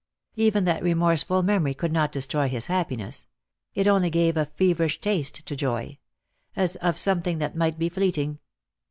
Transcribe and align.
Even 0.35 0.63
that 0.63 0.81
remorseful 0.81 1.43
memory 1.43 1.75
could 1.75 1.91
not 1.91 2.11
destroy 2.11 2.47
his 2.49 2.65
happiness; 2.65 3.27
it 3.75 3.87
only 3.87 4.09
gave 4.09 4.35
a 4.35 4.47
feverish 4.47 4.99
taste 4.99 5.45
to 5.45 5.55
joy— 5.55 5.99
as 6.55 6.75
of 6.77 6.97
something 6.97 7.37
that 7.37 7.55
might 7.55 7.77
be 7.77 7.87
fleeting. 7.87 8.39